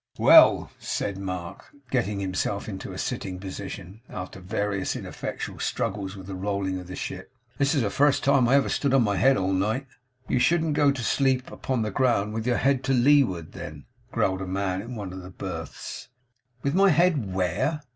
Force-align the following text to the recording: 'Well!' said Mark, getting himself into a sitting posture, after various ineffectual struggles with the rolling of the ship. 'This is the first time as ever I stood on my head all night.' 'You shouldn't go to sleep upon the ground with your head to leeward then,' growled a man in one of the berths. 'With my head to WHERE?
'Well!' 0.17 0.71
said 0.79 1.19
Mark, 1.19 1.65
getting 1.91 2.19
himself 2.19 2.67
into 2.67 2.91
a 2.91 2.97
sitting 2.97 3.39
posture, 3.39 3.99
after 4.09 4.39
various 4.39 4.95
ineffectual 4.95 5.59
struggles 5.59 6.15
with 6.17 6.25
the 6.25 6.33
rolling 6.33 6.79
of 6.79 6.87
the 6.87 6.95
ship. 6.95 7.31
'This 7.59 7.75
is 7.75 7.81
the 7.83 7.91
first 7.91 8.23
time 8.23 8.47
as 8.47 8.53
ever 8.55 8.65
I 8.65 8.69
stood 8.69 8.93
on 8.95 9.03
my 9.03 9.17
head 9.17 9.37
all 9.37 9.53
night.' 9.53 9.85
'You 10.27 10.39
shouldn't 10.39 10.73
go 10.73 10.91
to 10.91 11.03
sleep 11.03 11.51
upon 11.51 11.83
the 11.83 11.91
ground 11.91 12.33
with 12.33 12.47
your 12.47 12.57
head 12.57 12.83
to 12.85 12.93
leeward 12.93 13.51
then,' 13.51 13.85
growled 14.11 14.41
a 14.41 14.47
man 14.47 14.81
in 14.81 14.95
one 14.95 15.13
of 15.13 15.21
the 15.21 15.29
berths. 15.29 16.07
'With 16.63 16.73
my 16.73 16.89
head 16.89 17.13
to 17.21 17.27
WHERE? 17.27 17.81